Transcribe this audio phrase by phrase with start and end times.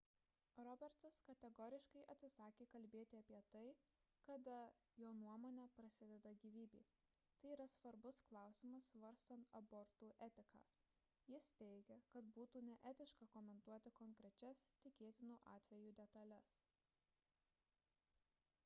[0.67, 3.61] robertsas kategoriškai atsisakė kalbėti apie tai
[4.29, 4.55] kada
[5.01, 6.81] jo nuomone prasideda gyvybė–
[7.43, 10.63] tai yra svarbus klausimas svarstant abortų etiką–
[11.35, 16.57] jis teigia kad būtų neetiška komentuoti konkrečias tikėtinų atvejų detales